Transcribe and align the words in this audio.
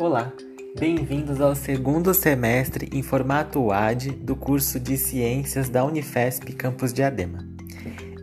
Olá, 0.00 0.32
bem-vindos 0.78 1.42
ao 1.42 1.54
segundo 1.54 2.14
semestre 2.14 2.88
em 2.90 3.02
formato 3.02 3.60
UAD 3.60 4.12
do 4.12 4.34
curso 4.34 4.80
de 4.80 4.96
Ciências 4.96 5.68
da 5.68 5.84
Unifesp 5.84 6.54
Campus 6.54 6.90
Diadema. 6.90 7.46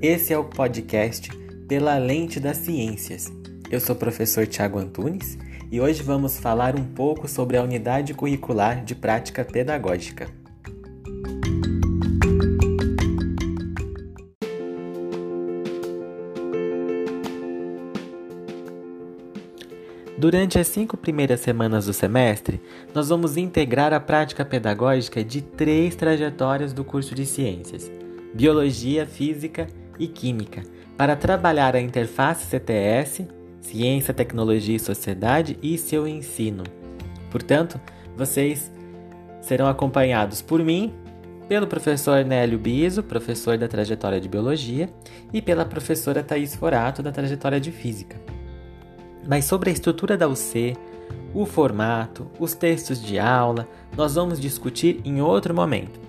Esse 0.02 0.34
é 0.34 0.38
o 0.40 0.44
podcast 0.44 1.30
Pela 1.68 2.00
Lente 2.00 2.40
das 2.40 2.58
Ciências. 2.58 3.32
Eu 3.70 3.80
sou 3.80 3.96
o 3.96 4.00
professor 4.00 4.48
Tiago 4.48 4.80
Antunes 4.80 5.38
e 5.72 5.80
hoje 5.80 6.02
vamos 6.02 6.40
falar 6.40 6.76
um 6.76 6.84
pouco 6.84 7.28
sobre 7.28 7.58
a 7.58 7.64
unidade 7.64 8.16
curricular 8.16 8.84
de 8.84 8.96
prática 8.96 9.46
pedagógica. 9.46 10.28
Durante 20.18 20.58
as 20.58 20.66
cinco 20.66 20.98
primeiras 20.98 21.42
semanas 21.42 21.86
do 21.86 21.94
semestre, 21.94 22.60
nós 22.92 23.10
vamos 23.10 23.38
integrar 23.38 23.94
a 23.94 24.00
prática 24.00 24.44
pedagógica 24.44 25.24
de 25.24 25.44
três 25.44 25.96
trajetórias 25.96 26.74
do 26.74 26.84
curso 26.84 27.14
de 27.14 27.24
Ciências: 27.24 27.92
Biologia, 28.34 29.06
Física 29.06 29.68
e 30.00 30.08
Química, 30.08 30.64
para 30.98 31.16
trabalhar 31.16 31.76
a 31.76 31.80
interface 31.80 32.48
CTS, 32.48 33.28
Ciência, 33.62 34.12
Tecnologia 34.12 34.76
e 34.76 34.80
Sociedade 34.80 35.56
e 35.62 35.78
seu 35.78 36.08
ensino. 36.08 36.64
Portanto, 37.30 37.80
vocês 38.16 38.72
serão 39.40 39.68
acompanhados 39.68 40.42
por 40.42 40.64
mim, 40.64 40.96
pelo 41.48 41.68
professor 41.68 42.26
Nélio 42.26 42.58
Biso, 42.58 43.04
professor 43.04 43.56
da 43.56 43.68
trajetória 43.68 44.20
de 44.20 44.28
Biologia, 44.28 44.90
e 45.32 45.44
pela 45.44 45.64
professora 45.64 46.24
Thais 46.24 46.56
Forato, 46.56 47.04
da 47.04 47.12
trajetória 47.12 47.60
de 47.60 47.72
Física. 47.72 48.37
Mas 49.28 49.46
sobre 49.46 49.70
a 49.70 49.74
estrutura 49.74 50.18
da 50.18 50.28
UC, 50.28 50.78
o 51.34 51.46
formato, 51.46 52.32
os 52.40 52.54
textos 52.54 53.02
de 53.02 53.20
aula, 53.20 53.68
nós 53.96 54.16
vamos 54.16 54.40
discutir 54.40 55.02
em 55.04 55.22
outro 55.22 55.54
momento. 55.54 56.00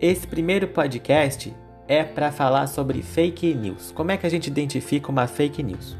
Esse 0.00 0.26
primeiro 0.26 0.68
podcast 0.68 1.52
é 1.88 2.04
para 2.04 2.30
falar 2.30 2.68
sobre 2.68 3.02
fake 3.02 3.52
news. 3.54 3.90
Como 3.90 4.12
é 4.12 4.16
que 4.16 4.26
a 4.26 4.30
gente 4.30 4.46
identifica 4.46 5.10
uma 5.10 5.26
fake 5.26 5.62
news? 5.62 5.96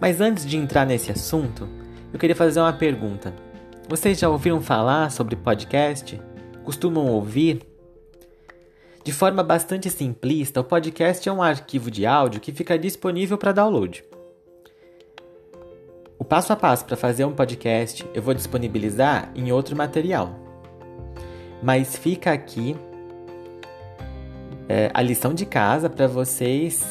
Mas 0.00 0.20
antes 0.20 0.46
de 0.46 0.56
entrar 0.56 0.86
nesse 0.86 1.10
assunto, 1.10 1.68
eu 2.12 2.18
queria 2.18 2.36
fazer 2.36 2.60
uma 2.60 2.72
pergunta. 2.72 3.34
Vocês 3.88 4.18
já 4.18 4.28
ouviram 4.28 4.60
falar 4.60 5.10
sobre 5.10 5.34
podcast? 5.34 6.20
Costumam 6.64 7.06
ouvir? 7.06 7.66
De 9.02 9.12
forma 9.12 9.42
bastante 9.42 9.90
simplista, 9.90 10.60
o 10.60 10.64
podcast 10.64 11.28
é 11.28 11.32
um 11.32 11.42
arquivo 11.42 11.90
de 11.90 12.06
áudio 12.06 12.40
que 12.40 12.52
fica 12.52 12.78
disponível 12.78 13.36
para 13.36 13.52
download. 13.52 14.04
Passo 16.30 16.52
a 16.52 16.56
passo 16.56 16.84
para 16.84 16.96
fazer 16.96 17.24
um 17.24 17.32
podcast 17.32 18.08
eu 18.14 18.22
vou 18.22 18.32
disponibilizar 18.32 19.32
em 19.34 19.50
outro 19.50 19.74
material. 19.74 20.38
Mas 21.60 21.96
fica 21.96 22.30
aqui 22.30 22.76
é, 24.68 24.92
a 24.94 25.02
lição 25.02 25.34
de 25.34 25.44
casa 25.44 25.90
para 25.90 26.06
vocês 26.06 26.86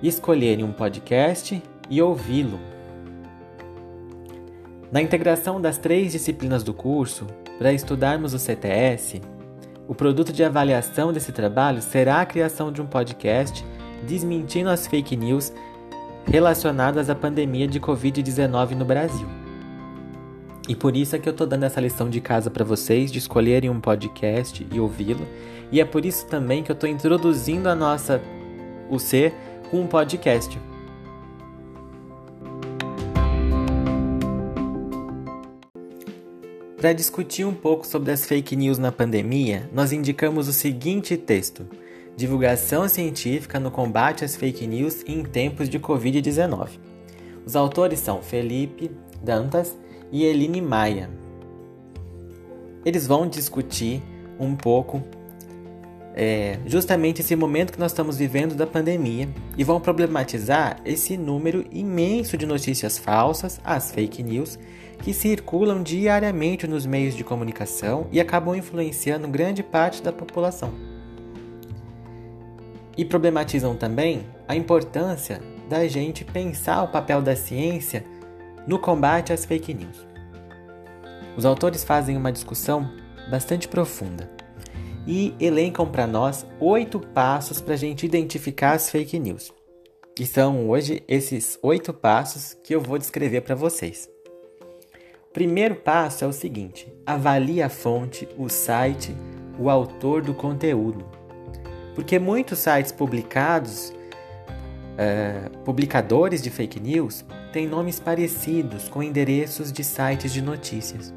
escolherem 0.00 0.64
um 0.64 0.70
podcast 0.70 1.60
e 1.90 2.00
ouvi-lo. 2.00 2.60
Na 4.92 5.02
integração 5.02 5.60
das 5.60 5.78
três 5.78 6.12
disciplinas 6.12 6.62
do 6.62 6.72
curso, 6.72 7.26
para 7.58 7.72
estudarmos 7.72 8.34
o 8.34 8.38
CTS, 8.38 9.20
o 9.88 9.96
produto 9.96 10.32
de 10.32 10.44
avaliação 10.44 11.12
desse 11.12 11.32
trabalho 11.32 11.82
será 11.82 12.20
a 12.20 12.26
criação 12.26 12.70
de 12.70 12.80
um 12.80 12.86
podcast 12.86 13.66
desmentindo 14.06 14.70
as 14.70 14.86
fake 14.86 15.16
news 15.16 15.52
relacionadas 16.26 17.08
à 17.08 17.14
pandemia 17.14 17.66
de 17.66 17.80
Covid-19 17.80 18.72
no 18.72 18.84
Brasil. 18.84 19.26
E 20.68 20.74
por 20.74 20.96
isso 20.96 21.14
é 21.14 21.18
que 21.18 21.28
eu 21.28 21.32
estou 21.32 21.46
dando 21.46 21.64
essa 21.64 21.80
lição 21.80 22.10
de 22.10 22.20
casa 22.20 22.50
para 22.50 22.64
vocês, 22.64 23.12
de 23.12 23.18
escolherem 23.18 23.70
um 23.70 23.80
podcast 23.80 24.66
e 24.72 24.80
ouvi-lo. 24.80 25.26
E 25.70 25.80
é 25.80 25.84
por 25.84 26.04
isso 26.04 26.26
também 26.26 26.62
que 26.62 26.70
eu 26.70 26.74
estou 26.74 26.88
introduzindo 26.88 27.68
a 27.68 27.74
nossa 27.74 28.20
UC 28.90 29.32
com 29.70 29.80
um 29.82 29.86
podcast. 29.86 30.58
Para 36.76 36.92
discutir 36.92 37.44
um 37.44 37.54
pouco 37.54 37.86
sobre 37.86 38.12
as 38.12 38.24
fake 38.26 38.54
news 38.54 38.78
na 38.78 38.92
pandemia, 38.92 39.68
nós 39.72 39.92
indicamos 39.92 40.46
o 40.46 40.52
seguinte 40.52 41.16
texto 41.16 41.66
Divulgação 42.16 42.88
científica 42.88 43.60
no 43.60 43.70
combate 43.70 44.24
às 44.24 44.34
fake 44.34 44.66
news 44.66 45.04
em 45.06 45.22
tempos 45.22 45.68
de 45.68 45.78
Covid-19. 45.78 46.70
Os 47.44 47.54
autores 47.54 48.00
são 48.00 48.22
Felipe 48.22 48.90
Dantas 49.22 49.76
e 50.10 50.24
Eline 50.24 50.62
Maia. 50.62 51.10
Eles 52.86 53.06
vão 53.06 53.28
discutir 53.28 54.02
um 54.40 54.56
pouco 54.56 55.02
é, 56.14 56.58
justamente 56.64 57.20
esse 57.20 57.36
momento 57.36 57.74
que 57.74 57.78
nós 57.78 57.92
estamos 57.92 58.16
vivendo 58.16 58.54
da 58.54 58.66
pandemia 58.66 59.28
e 59.58 59.62
vão 59.62 59.78
problematizar 59.78 60.80
esse 60.86 61.18
número 61.18 61.66
imenso 61.70 62.38
de 62.38 62.46
notícias 62.46 62.96
falsas, 62.96 63.60
as 63.62 63.90
fake 63.90 64.22
news, 64.22 64.58
que 65.02 65.12
circulam 65.12 65.82
diariamente 65.82 66.66
nos 66.66 66.86
meios 66.86 67.14
de 67.14 67.22
comunicação 67.22 68.06
e 68.10 68.18
acabam 68.18 68.56
influenciando 68.56 69.28
grande 69.28 69.62
parte 69.62 70.02
da 70.02 70.10
população 70.10 70.95
e 72.96 73.04
problematizam 73.04 73.76
também 73.76 74.26
a 74.48 74.56
importância 74.56 75.40
da 75.68 75.86
gente 75.86 76.24
pensar 76.24 76.82
o 76.82 76.88
papel 76.88 77.20
da 77.20 77.36
ciência 77.36 78.04
no 78.66 78.78
combate 78.78 79.32
às 79.32 79.44
fake 79.44 79.74
news. 79.74 80.06
Os 81.36 81.44
autores 81.44 81.84
fazem 81.84 82.16
uma 82.16 82.32
discussão 82.32 82.90
bastante 83.30 83.68
profunda 83.68 84.30
e 85.06 85.34
elencam 85.38 85.86
para 85.86 86.06
nós 86.06 86.46
oito 86.58 86.98
passos 86.98 87.60
para 87.60 87.74
a 87.74 87.76
gente 87.76 88.06
identificar 88.06 88.72
as 88.72 88.90
fake 88.90 89.18
news. 89.18 89.52
E 90.18 90.24
são 90.24 90.68
hoje 90.70 91.02
esses 91.06 91.58
oito 91.62 91.92
passos 91.92 92.56
que 92.64 92.74
eu 92.74 92.80
vou 92.80 92.96
descrever 92.98 93.42
para 93.42 93.54
vocês. 93.54 94.08
O 95.28 95.32
primeiro 95.32 95.76
passo 95.76 96.24
é 96.24 96.26
o 96.26 96.32
seguinte: 96.32 96.90
avalie 97.04 97.60
a 97.60 97.68
fonte, 97.68 98.26
o 98.38 98.48
site, 98.48 99.14
o 99.58 99.68
autor 99.68 100.22
do 100.22 100.32
conteúdo. 100.32 101.15
Porque 101.96 102.18
muitos 102.18 102.58
sites 102.58 102.92
publicados, 102.92 103.88
uh, 103.88 105.58
publicadores 105.64 106.42
de 106.42 106.50
fake 106.50 106.78
news, 106.78 107.24
têm 107.54 107.66
nomes 107.66 107.98
parecidos 107.98 108.86
com 108.86 109.02
endereços 109.02 109.72
de 109.72 109.82
sites 109.82 110.30
de 110.30 110.42
notícias. 110.42 111.12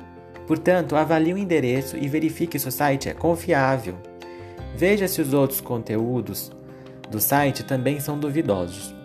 Portanto, 0.47 0.95
avalie 0.95 1.33
o 1.33 1.37
endereço 1.37 1.97
e 1.97 2.07
verifique 2.07 2.57
se 2.57 2.67
o 2.67 2.71
site 2.71 3.09
é 3.09 3.13
confiável. 3.13 3.95
Veja 4.75 5.05
se 5.05 5.21
os 5.21 5.33
outros 5.33 5.59
conteúdos 5.59 6.49
do 7.11 7.19
site 7.19 7.63
também 7.63 7.99
são 7.99 8.17
duvidosos. 8.17 8.95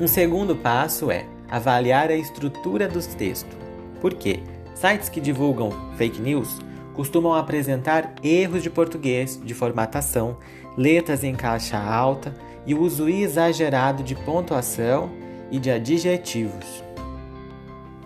Um 0.00 0.08
segundo 0.08 0.56
passo 0.56 1.12
é 1.12 1.24
avaliar 1.48 2.10
a 2.10 2.16
estrutura 2.16 2.88
dos 2.88 3.06
textos. 3.06 3.56
Por 4.00 4.14
quê? 4.14 4.40
Sites 4.74 5.08
que 5.08 5.20
divulgam 5.20 5.70
fake 5.96 6.20
news 6.20 6.58
costumam 6.96 7.34
apresentar 7.34 8.14
erros 8.24 8.62
de 8.62 8.70
português, 8.70 9.38
de 9.44 9.52
formatação, 9.52 10.38
letras 10.78 11.22
em 11.22 11.34
caixa 11.34 11.78
alta 11.78 12.34
e 12.66 12.74
uso 12.74 13.06
exagerado 13.06 14.02
de 14.02 14.14
pontuação 14.14 15.10
e 15.50 15.58
de 15.58 15.70
adjetivos. 15.70 16.82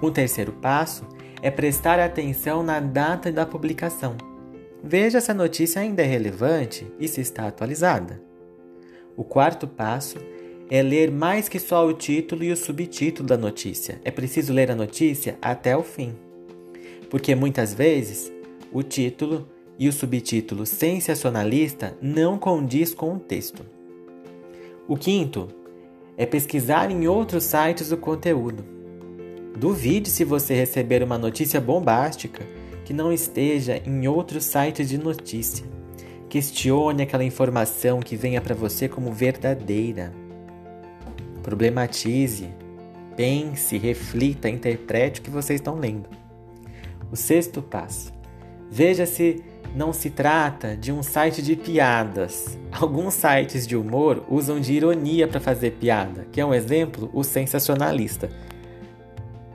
O 0.02 0.10
terceiro 0.10 0.52
passo 0.52 1.06
é 1.40 1.50
prestar 1.50 2.00
atenção 2.00 2.64
na 2.64 2.80
data 2.80 3.30
da 3.30 3.46
publicação. 3.46 4.16
Veja 4.82 5.20
se 5.20 5.30
a 5.30 5.34
notícia 5.34 5.80
ainda 5.80 6.02
é 6.02 6.06
relevante 6.06 6.86
e 6.98 7.06
se 7.06 7.20
está 7.20 7.46
atualizada. 7.46 8.20
O 9.16 9.22
quarto 9.22 9.68
passo 9.68 10.18
é 10.68 10.82
ler 10.82 11.10
mais 11.10 11.48
que 11.48 11.58
só 11.58 11.86
o 11.86 11.92
título 11.92 12.42
e 12.42 12.50
o 12.50 12.56
subtítulo 12.56 13.28
da 13.28 13.36
notícia. 13.36 14.00
É 14.04 14.10
preciso 14.10 14.52
ler 14.52 14.70
a 14.70 14.74
notícia 14.74 15.38
até 15.40 15.76
o 15.76 15.82
fim. 15.82 16.14
Porque 17.10 17.34
muitas 17.34 17.74
vezes 17.74 18.32
o 18.72 18.82
título 18.82 19.48
e 19.78 19.88
o 19.88 19.92
subtítulo 19.92 20.66
sensacionalista 20.66 21.96
não 22.00 22.38
condiz 22.38 22.94
com 22.94 23.14
o 23.14 23.18
texto. 23.18 23.64
O 24.86 24.96
quinto 24.96 25.48
é 26.16 26.26
pesquisar 26.26 26.90
em 26.90 27.08
outros 27.08 27.44
sites 27.44 27.90
o 27.90 27.96
conteúdo. 27.96 28.64
Duvide 29.56 30.10
se 30.10 30.24
você 30.24 30.54
receber 30.54 31.02
uma 31.02 31.18
notícia 31.18 31.60
bombástica 31.60 32.46
que 32.84 32.92
não 32.92 33.12
esteja 33.12 33.80
em 33.84 34.06
outros 34.06 34.44
sites 34.44 34.88
de 34.88 34.98
notícia. 34.98 35.64
Questione 36.28 37.02
aquela 37.02 37.24
informação 37.24 38.00
que 38.00 38.16
venha 38.16 38.40
para 38.40 38.54
você 38.54 38.88
como 38.88 39.12
verdadeira. 39.12 40.12
Problematize, 41.42 42.54
pense, 43.16 43.76
reflita, 43.78 44.48
interprete 44.48 45.20
o 45.20 45.22
que 45.22 45.30
vocês 45.30 45.58
estão 45.58 45.76
lendo. 45.76 46.08
O 47.10 47.16
sexto 47.16 47.60
passo 47.60 48.19
Veja 48.70 49.04
se 49.04 49.42
não 49.74 49.92
se 49.92 50.10
trata 50.10 50.76
de 50.76 50.92
um 50.92 51.02
site 51.02 51.42
de 51.42 51.56
piadas. 51.56 52.56
Alguns 52.70 53.14
sites 53.14 53.66
de 53.66 53.76
humor 53.76 54.24
usam 54.28 54.60
de 54.60 54.72
ironia 54.72 55.26
para 55.26 55.40
fazer 55.40 55.72
piada, 55.72 56.26
que 56.30 56.40
é 56.40 56.46
um 56.46 56.54
exemplo, 56.54 57.10
o 57.12 57.24
sensacionalista. 57.24 58.30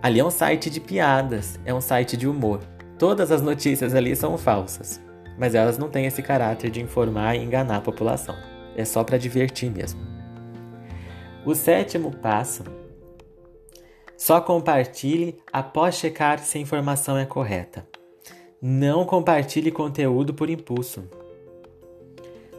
Ali 0.01 0.19
é 0.19 0.25
um 0.25 0.29
site 0.29 0.69
de 0.69 0.79
piadas, 0.79 1.59
é 1.65 1.73
um 1.73 1.81
site 1.81 2.17
de 2.17 2.27
humor. 2.27 2.59
Todas 2.99 3.31
as 3.31 3.41
notícias 3.41 3.95
ali 3.95 4.15
são 4.15 4.37
falsas, 4.37 5.01
mas 5.37 5.55
elas 5.55 5.77
não 5.77 5.89
têm 5.89 6.05
esse 6.05 6.21
caráter 6.21 6.69
de 6.69 6.81
informar 6.81 7.35
e 7.35 7.43
enganar 7.43 7.77
a 7.77 7.81
população. 7.81 8.35
É 8.75 8.83
só 8.83 9.03
para 9.03 9.17
divertir 9.17 9.71
mesmo. 9.71 9.99
O 11.45 11.55
sétimo 11.55 12.11
passo: 12.11 12.63
só 14.17 14.41
compartilhe 14.41 15.37
após 15.51 15.95
checar 15.95 16.39
se 16.39 16.57
a 16.57 16.61
informação 16.61 17.17
é 17.17 17.25
correta. 17.25 17.94
Não 18.61 19.05
compartilhe 19.05 19.71
conteúdo 19.71 20.33
por 20.33 20.49
impulso. 20.49 21.03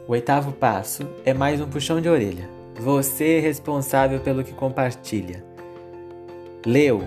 O 0.07 0.11
oitavo 0.11 0.51
passo 0.51 1.07
é 1.25 1.33
mais 1.33 1.59
um 1.59 1.67
puxão 1.67 1.99
de 1.99 2.07
orelha. 2.07 2.49
Você 2.79 3.37
é 3.37 3.39
responsável 3.39 4.19
pelo 4.19 4.43
que 4.43 4.53
compartilha. 4.53 5.43
Leu, 6.65 7.03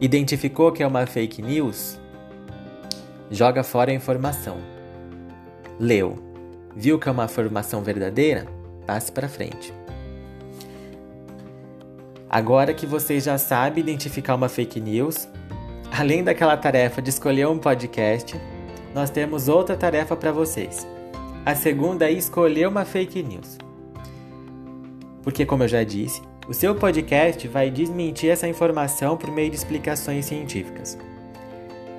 Identificou 0.00 0.70
que 0.70 0.80
é 0.80 0.86
uma 0.86 1.06
fake 1.06 1.42
news? 1.42 1.98
Joga 3.32 3.64
fora 3.64 3.90
a 3.90 3.94
informação. 3.94 4.58
Leu. 5.76 6.16
Viu 6.76 7.00
que 7.00 7.08
é 7.08 7.12
uma 7.12 7.24
informação 7.24 7.82
verdadeira? 7.82 8.46
Passe 8.86 9.10
para 9.10 9.28
frente. 9.28 9.74
Agora 12.30 12.72
que 12.72 12.86
você 12.86 13.18
já 13.18 13.36
sabe 13.38 13.80
identificar 13.80 14.36
uma 14.36 14.48
fake 14.48 14.80
news, 14.80 15.28
além 15.98 16.22
daquela 16.22 16.56
tarefa 16.56 17.02
de 17.02 17.10
escolher 17.10 17.48
um 17.48 17.58
podcast, 17.58 18.40
nós 18.94 19.10
temos 19.10 19.48
outra 19.48 19.76
tarefa 19.76 20.14
para 20.14 20.30
vocês. 20.30 20.86
A 21.44 21.56
segunda 21.56 22.08
é 22.08 22.12
escolher 22.12 22.68
uma 22.68 22.84
fake 22.84 23.20
news. 23.20 23.58
Porque, 25.24 25.44
como 25.44 25.64
eu 25.64 25.68
já 25.68 25.82
disse, 25.82 26.22
o 26.46 26.54
seu 26.54 26.72
podcast 26.76 27.48
vai 27.48 27.68
desmentir 27.68 28.30
essa 28.30 28.46
informação 28.46 29.16
por 29.16 29.28
meio 29.32 29.50
de 29.50 29.56
explicações 29.56 30.26
científicas. 30.26 30.96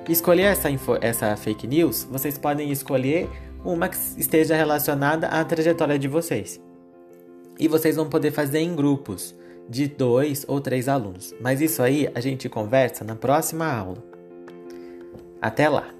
Escolher 0.08 0.44
essa, 0.44 0.70
essa 1.02 1.36
fake 1.36 1.66
news, 1.66 2.08
vocês 2.10 2.38
podem 2.38 2.72
escolher 2.72 3.28
uma 3.62 3.86
que 3.86 3.98
esteja 4.16 4.56
relacionada 4.56 5.26
à 5.26 5.44
trajetória 5.44 5.98
de 5.98 6.08
vocês. 6.08 6.58
E 7.58 7.68
vocês 7.68 7.96
vão 7.96 8.08
poder 8.08 8.30
fazer 8.30 8.60
em 8.60 8.74
grupos 8.74 9.34
de 9.70 9.86
dois 9.86 10.44
ou 10.48 10.60
três 10.60 10.88
alunos. 10.88 11.32
Mas 11.40 11.60
isso 11.60 11.80
aí 11.80 12.10
a 12.12 12.20
gente 12.20 12.48
conversa 12.48 13.04
na 13.04 13.14
próxima 13.14 13.72
aula. 13.72 14.02
Até 15.40 15.68
lá! 15.68 15.99